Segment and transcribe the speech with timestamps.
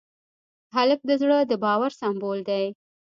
[0.75, 2.65] هلک د زړه د باور سمبول دی.